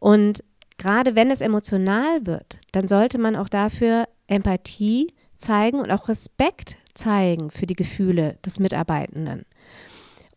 Und 0.00 0.42
gerade 0.78 1.14
wenn 1.14 1.30
es 1.30 1.42
emotional 1.42 2.24
wird, 2.24 2.58
dann 2.72 2.88
sollte 2.88 3.18
man 3.18 3.36
auch 3.36 3.50
dafür 3.50 4.08
Empathie 4.28 5.12
zeigen 5.36 5.78
und 5.78 5.90
auch 5.90 6.08
Respekt 6.08 6.78
zeigen 6.94 7.50
für 7.50 7.66
die 7.66 7.76
Gefühle 7.76 8.38
des 8.42 8.58
Mitarbeitenden. 8.60 9.44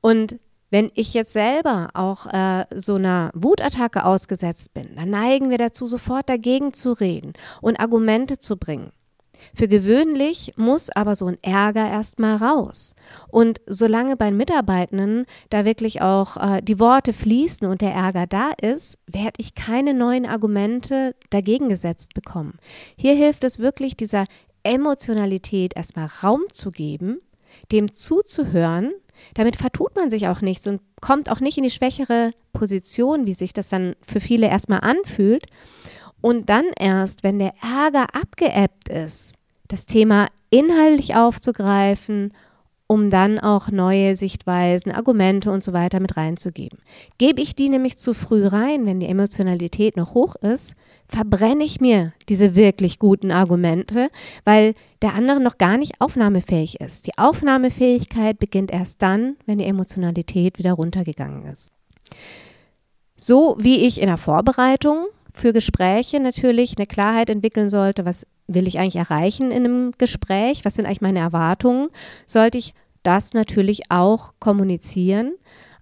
Und 0.01 0.37
wenn 0.69 0.91
ich 0.95 1.13
jetzt 1.13 1.33
selber 1.33 1.89
auch 1.93 2.25
äh, 2.25 2.65
so 2.75 2.95
einer 2.95 3.31
Wutattacke 3.33 4.03
ausgesetzt 4.05 4.73
bin, 4.73 4.95
dann 4.95 5.09
neigen 5.09 5.49
wir 5.49 5.57
dazu, 5.57 5.87
sofort 5.87 6.29
dagegen 6.29 6.73
zu 6.73 6.91
reden 6.91 7.33
und 7.61 7.79
Argumente 7.79 8.39
zu 8.39 8.57
bringen. 8.57 8.91
Für 9.53 9.67
gewöhnlich 9.67 10.53
muss 10.55 10.89
aber 10.89 11.15
so 11.15 11.27
ein 11.27 11.37
Ärger 11.41 11.87
erstmal 11.87 12.37
raus. 12.37 12.95
Und 13.27 13.61
solange 13.67 14.17
bei 14.17 14.31
Mitarbeitenden 14.31 15.25
da 15.49 15.65
wirklich 15.65 16.01
auch 16.01 16.37
äh, 16.37 16.61
die 16.61 16.79
Worte 16.79 17.13
fließen 17.13 17.67
und 17.67 17.81
der 17.81 17.93
Ärger 17.93 18.27
da 18.27 18.51
ist, 18.61 18.97
werde 19.07 19.37
ich 19.37 19.55
keine 19.55 19.93
neuen 19.93 20.25
Argumente 20.25 21.15
dagegen 21.29 21.69
gesetzt 21.69 22.13
bekommen. 22.13 22.57
Hier 22.97 23.13
hilft 23.13 23.43
es 23.43 23.59
wirklich, 23.59 23.95
dieser 23.95 24.25
Emotionalität 24.63 25.75
erstmal 25.75 26.09
Raum 26.23 26.41
zu 26.51 26.71
geben, 26.71 27.19
dem 27.71 27.93
zuzuhören 27.93 28.91
damit 29.33 29.55
vertut 29.55 29.95
man 29.95 30.09
sich 30.09 30.27
auch 30.27 30.41
nichts 30.41 30.67
und 30.67 30.81
kommt 31.01 31.29
auch 31.31 31.39
nicht 31.39 31.57
in 31.57 31.63
die 31.63 31.69
schwächere 31.69 32.31
Position, 32.53 33.25
wie 33.25 33.33
sich 33.33 33.53
das 33.53 33.69
dann 33.69 33.95
für 34.05 34.19
viele 34.19 34.47
erstmal 34.47 34.81
anfühlt. 34.81 35.45
Und 36.21 36.49
dann 36.49 36.65
erst, 36.77 37.23
wenn 37.23 37.39
der 37.39 37.53
Ärger 37.61 38.07
abgeebbt 38.15 38.89
ist, 38.89 39.35
das 39.67 39.85
Thema 39.85 40.27
inhaltlich 40.49 41.15
aufzugreifen 41.15 42.33
um 42.87 43.09
dann 43.09 43.39
auch 43.39 43.71
neue 43.71 44.15
Sichtweisen, 44.15 44.91
Argumente 44.91 45.51
und 45.51 45.63
so 45.63 45.73
weiter 45.73 45.99
mit 45.99 46.17
reinzugeben. 46.17 46.79
Gebe 47.17 47.41
ich 47.41 47.55
die 47.55 47.69
nämlich 47.69 47.97
zu 47.97 48.13
früh 48.13 48.45
rein, 48.45 48.85
wenn 48.85 48.99
die 48.99 49.07
Emotionalität 49.07 49.97
noch 49.97 50.13
hoch 50.13 50.35
ist, 50.35 50.75
verbrenne 51.07 51.63
ich 51.63 51.81
mir 51.81 52.13
diese 52.29 52.55
wirklich 52.55 52.99
guten 52.99 53.31
Argumente, 53.31 54.09
weil 54.43 54.73
der 55.01 55.13
andere 55.13 55.39
noch 55.39 55.57
gar 55.57 55.77
nicht 55.77 55.99
aufnahmefähig 55.99 56.79
ist. 56.79 57.07
Die 57.07 57.17
Aufnahmefähigkeit 57.17 58.39
beginnt 58.39 58.71
erst 58.71 59.01
dann, 59.01 59.35
wenn 59.45 59.57
die 59.57 59.65
Emotionalität 59.65 60.57
wieder 60.59 60.73
runtergegangen 60.73 61.45
ist. 61.45 61.71
So 63.15 63.55
wie 63.59 63.85
ich 63.85 64.01
in 64.01 64.07
der 64.07 64.17
Vorbereitung 64.17 65.05
für 65.33 65.53
Gespräche 65.53 66.19
natürlich 66.19 66.77
eine 66.77 66.85
Klarheit 66.85 67.29
entwickeln 67.29 67.69
sollte, 67.69 68.05
was 68.05 68.27
will 68.47 68.67
ich 68.67 68.79
eigentlich 68.79 68.95
erreichen 68.95 69.51
in 69.51 69.65
einem 69.65 69.91
Gespräch, 69.97 70.65
was 70.65 70.75
sind 70.75 70.85
eigentlich 70.85 71.01
meine 71.01 71.19
Erwartungen, 71.19 71.89
sollte 72.25 72.57
ich 72.57 72.73
das 73.03 73.33
natürlich 73.33 73.83
auch 73.89 74.33
kommunizieren, 74.39 75.33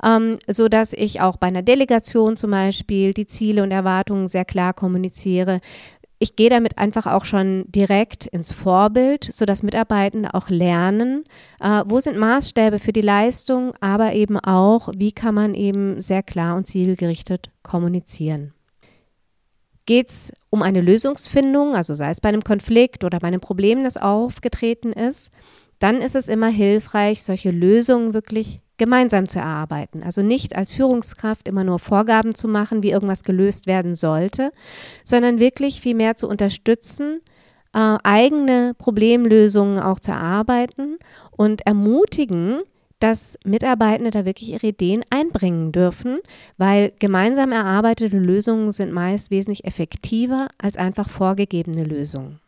ähm, 0.04 0.38
so 0.48 0.68
ich 0.94 1.22
auch 1.22 1.38
bei 1.38 1.48
einer 1.48 1.62
Delegation 1.62 2.36
zum 2.36 2.52
Beispiel 2.52 3.14
die 3.14 3.28
Ziele 3.28 3.64
und 3.64 3.72
Erwartungen 3.72 4.28
sehr 4.28 4.46
klar 4.46 4.74
kommuniziere. 4.74 5.62
Ich 6.20 6.36
gehe 6.38 6.50
damit 6.50 6.78
einfach 6.78 7.06
auch 7.06 7.26
schon 7.26 7.66
direkt 7.68 8.28
ins 8.28 8.52
Vorbild, 8.52 9.28
sodass 9.32 9.64
Mitarbeitende 9.64 10.34
auch 10.34 10.50
lernen, 10.50 11.26
äh, 11.60 11.84
wo 11.86 12.00
sind 12.00 12.18
Maßstäbe 12.18 12.80
für 12.80 12.94
die 12.94 13.02
Leistung, 13.02 13.74
aber 13.82 14.14
eben 14.14 14.40
auch, 14.40 14.90
wie 14.96 15.12
kann 15.12 15.36
man 15.36 15.54
eben 15.54 16.00
sehr 16.00 16.24
klar 16.24 16.56
und 16.56 16.66
zielgerichtet 16.66 17.50
kommunizieren. 17.62 18.54
Geht 19.86 20.10
es 20.10 20.34
um 20.50 20.62
eine 20.62 20.82
Lösungsfindung, 20.82 21.76
also 21.76 21.94
sei 21.94 22.10
es 22.10 22.22
bei 22.22 22.30
einem 22.30 22.44
Konflikt 22.44 23.04
oder 23.04 23.20
bei 23.20 23.28
einem 23.28 23.42
Problem, 23.42 23.84
das 23.84 23.98
aufgetreten 23.98 24.94
ist, 24.94 25.32
dann 25.80 26.02
ist 26.02 26.16
es 26.16 26.30
immer 26.30 26.48
hilfreich, 26.48 27.24
solche 27.24 27.52
Lösungen 27.52 28.14
wirklich 28.14 28.62
gemeinsam 28.78 29.28
zu 29.28 29.40
erarbeiten. 29.40 30.02
Also 30.04 30.22
nicht 30.22 30.56
als 30.56 30.72
Führungskraft 30.72 31.48
immer 31.48 31.64
nur 31.64 31.80
Vorgaben 31.80 32.34
zu 32.34 32.48
machen, 32.48 32.84
wie 32.84 32.92
irgendwas 32.92 33.24
gelöst 33.24 33.68
werden 33.68 33.96
sollte, 33.96 34.52
sondern 35.04 35.40
wirklich 35.40 35.82
viel 35.82 35.96
mehr 35.96 36.16
zu 36.16 36.28
unterstützen, 36.28 37.22
äh, 37.74 37.98
eigene 38.04 38.74
Problemlösungen 38.78 39.80
auch 39.80 40.00
zu 40.00 40.12
erarbeiten 40.12 40.98
und 41.32 41.66
ermutigen, 41.66 42.62
dass 43.04 43.38
Mitarbeitende 43.44 44.12
da 44.12 44.24
wirklich 44.24 44.54
ihre 44.54 44.68
Ideen 44.68 45.04
einbringen 45.10 45.74
dürfen, 45.74 46.20
weil 46.58 46.94
gemeinsam 47.00 47.52
erarbeitete 47.52 48.18
Lösungen 48.18 48.72
sind 48.72 48.94
meist 48.94 49.30
wesentlich 49.30 49.66
effektiver 49.66 50.48
als 50.58 50.78
einfach 50.78 51.10
vorgegebene 51.10 51.84
Lösungen. 51.84 52.40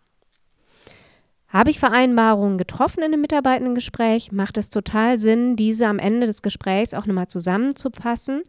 Habe 1.49 1.71
ich 1.71 1.79
Vereinbarungen 1.79 2.57
getroffen 2.57 2.99
in 2.99 3.11
einem 3.11 3.19
Mitarbeitendengespräch, 3.19 4.31
macht 4.31 4.57
es 4.57 4.69
total 4.69 5.19
Sinn, 5.19 5.57
diese 5.57 5.87
am 5.87 5.99
Ende 5.99 6.25
des 6.25 6.41
Gesprächs 6.41 6.93
auch 6.93 7.05
nochmal 7.05 7.27
zusammenzufassen, 7.27 8.41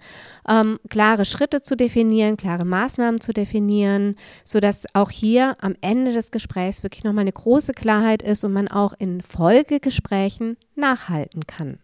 ähm, 0.48 0.78
klare 0.88 1.24
Schritte 1.24 1.60
zu 1.60 1.76
definieren, 1.76 2.36
klare 2.36 2.64
Maßnahmen 2.64 3.20
zu 3.20 3.32
definieren, 3.32 4.14
sodass 4.44 4.84
auch 4.94 5.10
hier 5.10 5.56
am 5.60 5.74
Ende 5.80 6.12
des 6.12 6.30
Gesprächs 6.30 6.84
wirklich 6.84 7.02
nochmal 7.02 7.22
eine 7.22 7.32
große 7.32 7.72
Klarheit 7.72 8.22
ist 8.22 8.44
und 8.44 8.52
man 8.52 8.68
auch 8.68 8.94
in 8.96 9.22
Folgegesprächen 9.22 10.56
nachhalten 10.76 11.48
kann. 11.48 11.80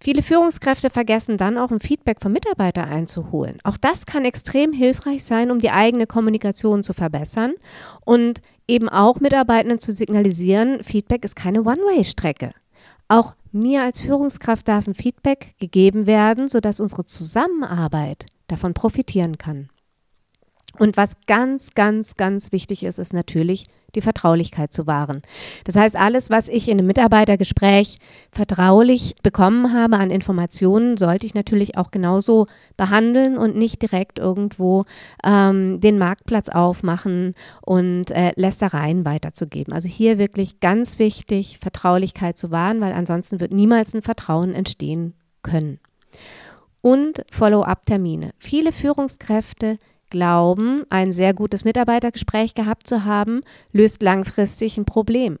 Viele 0.00 0.22
Führungskräfte 0.22 0.90
vergessen 0.90 1.36
dann 1.36 1.58
auch 1.58 1.70
ein 1.70 1.80
Feedback 1.80 2.20
vom 2.20 2.32
Mitarbeiter 2.32 2.84
einzuholen. 2.84 3.58
Auch 3.64 3.76
das 3.76 4.06
kann 4.06 4.24
extrem 4.24 4.72
hilfreich 4.72 5.24
sein, 5.24 5.50
um 5.50 5.58
die 5.58 5.70
eigene 5.70 6.06
Kommunikation 6.06 6.82
zu 6.82 6.92
verbessern 6.92 7.54
und 8.04 8.40
eben 8.68 8.88
auch 8.88 9.20
Mitarbeitenden 9.20 9.80
zu 9.80 9.92
signalisieren, 9.92 10.82
Feedback 10.84 11.24
ist 11.24 11.34
keine 11.34 11.62
One-Way-Strecke. 11.62 12.52
Auch 13.08 13.34
mir 13.52 13.82
als 13.82 14.00
Führungskraft 14.00 14.68
darf 14.68 14.86
ein 14.86 14.94
Feedback 14.94 15.54
gegeben 15.58 16.06
werden, 16.06 16.46
sodass 16.46 16.78
unsere 16.78 17.04
Zusammenarbeit 17.04 18.26
davon 18.48 18.74
profitieren 18.74 19.38
kann. 19.38 19.70
Und 20.78 20.96
was 20.96 21.22
ganz, 21.26 21.70
ganz, 21.74 22.16
ganz 22.16 22.52
wichtig 22.52 22.84
ist, 22.84 22.98
ist 22.98 23.12
natürlich 23.12 23.66
die 23.96 24.00
Vertraulichkeit 24.00 24.72
zu 24.72 24.86
wahren. 24.86 25.22
Das 25.64 25.74
heißt, 25.74 25.96
alles, 25.96 26.30
was 26.30 26.48
ich 26.48 26.68
in 26.68 26.78
einem 26.78 26.86
Mitarbeitergespräch 26.86 27.98
vertraulich 28.30 29.16
bekommen 29.22 29.72
habe 29.72 29.96
an 29.96 30.10
Informationen, 30.10 30.96
sollte 30.96 31.26
ich 31.26 31.34
natürlich 31.34 31.76
auch 31.76 31.90
genauso 31.90 32.46
behandeln 32.76 33.38
und 33.38 33.56
nicht 33.56 33.82
direkt 33.82 34.18
irgendwo 34.18 34.84
ähm, 35.24 35.80
den 35.80 35.98
Marktplatz 35.98 36.48
aufmachen 36.48 37.34
und 37.62 38.10
äh, 38.10 38.32
Lästereien 38.36 39.04
weiterzugeben. 39.04 39.72
Also 39.72 39.88
hier 39.88 40.18
wirklich 40.18 40.60
ganz 40.60 40.98
wichtig, 40.98 41.58
Vertraulichkeit 41.60 42.38
zu 42.38 42.50
wahren, 42.50 42.80
weil 42.80 42.92
ansonsten 42.92 43.40
wird 43.40 43.52
niemals 43.52 43.94
ein 43.94 44.02
Vertrauen 44.02 44.54
entstehen 44.54 45.14
können. 45.42 45.80
Und 46.80 47.24
Follow-up-Termine. 47.32 48.30
Viele 48.38 48.70
Führungskräfte 48.70 49.78
glauben, 50.10 50.84
ein 50.90 51.12
sehr 51.12 51.34
gutes 51.34 51.64
Mitarbeitergespräch 51.64 52.54
gehabt 52.54 52.86
zu 52.86 53.04
haben, 53.04 53.40
löst 53.72 54.02
langfristig 54.02 54.76
ein 54.78 54.84
Problem. 54.84 55.38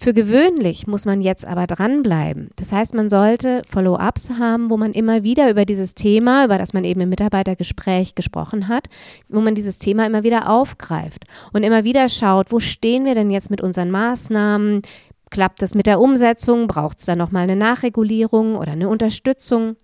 Für 0.00 0.14
gewöhnlich 0.14 0.86
muss 0.86 1.06
man 1.06 1.20
jetzt 1.20 1.44
aber 1.44 1.66
dranbleiben. 1.66 2.50
Das 2.54 2.72
heißt, 2.72 2.94
man 2.94 3.08
sollte 3.08 3.62
Follow-ups 3.68 4.30
haben, 4.38 4.70
wo 4.70 4.76
man 4.76 4.92
immer 4.92 5.24
wieder 5.24 5.50
über 5.50 5.64
dieses 5.64 5.96
Thema, 5.96 6.44
über 6.44 6.56
das 6.56 6.72
man 6.72 6.84
eben 6.84 7.00
im 7.00 7.08
Mitarbeitergespräch 7.08 8.14
gesprochen 8.14 8.68
hat, 8.68 8.86
wo 9.28 9.40
man 9.40 9.56
dieses 9.56 9.80
Thema 9.80 10.06
immer 10.06 10.22
wieder 10.22 10.48
aufgreift 10.48 11.24
und 11.52 11.64
immer 11.64 11.82
wieder 11.82 12.08
schaut, 12.08 12.52
wo 12.52 12.60
stehen 12.60 13.06
wir 13.06 13.16
denn 13.16 13.28
jetzt 13.28 13.50
mit 13.50 13.60
unseren 13.60 13.90
Maßnahmen? 13.90 14.82
Klappt 15.30 15.64
es 15.64 15.74
mit 15.74 15.86
der 15.86 16.00
Umsetzung? 16.00 16.68
Braucht 16.68 17.00
es 17.00 17.06
da 17.06 17.16
nochmal 17.16 17.42
eine 17.42 17.56
Nachregulierung 17.56 18.54
oder 18.54 18.72
eine 18.72 18.88
Unterstützung? 18.88 19.74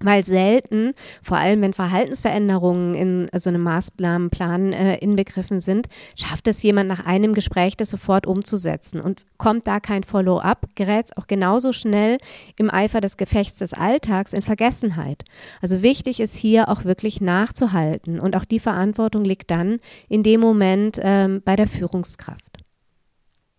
Weil 0.00 0.24
selten, 0.24 0.92
vor 1.22 1.36
allem 1.36 1.62
wenn 1.62 1.72
Verhaltensveränderungen 1.72 2.94
in 2.94 3.28
so 3.32 3.48
einem 3.48 3.62
Maßnahmenplan 3.62 4.72
äh, 4.72 4.96
inbegriffen 4.96 5.60
sind, 5.60 5.86
schafft 6.16 6.48
es 6.48 6.62
jemand 6.64 6.88
nach 6.88 7.06
einem 7.06 7.32
Gespräch, 7.32 7.76
das 7.76 7.90
sofort 7.90 8.26
umzusetzen. 8.26 9.00
Und 9.00 9.22
kommt 9.38 9.68
da 9.68 9.78
kein 9.78 10.02
Follow-up, 10.02 10.66
gerät 10.74 11.06
es 11.06 11.16
auch 11.16 11.28
genauso 11.28 11.72
schnell 11.72 12.18
im 12.56 12.70
Eifer 12.70 13.00
des 13.00 13.16
Gefechts 13.16 13.58
des 13.58 13.72
Alltags 13.72 14.32
in 14.32 14.42
Vergessenheit. 14.42 15.22
Also 15.62 15.80
wichtig 15.82 16.18
ist 16.18 16.36
hier 16.36 16.68
auch 16.68 16.84
wirklich 16.84 17.20
nachzuhalten 17.20 18.18
und 18.18 18.34
auch 18.34 18.44
die 18.44 18.60
Verantwortung 18.60 19.24
liegt 19.24 19.52
dann 19.52 19.78
in 20.08 20.24
dem 20.24 20.40
Moment 20.40 20.98
ähm, 21.00 21.40
bei 21.44 21.54
der 21.54 21.68
Führungskraft. 21.68 22.40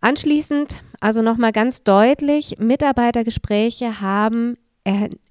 Anschließend 0.01 0.83
also 0.99 1.21
nochmal 1.21 1.51
ganz 1.51 1.83
deutlich, 1.83 2.57
Mitarbeitergespräche 2.59 4.01
haben 4.01 4.57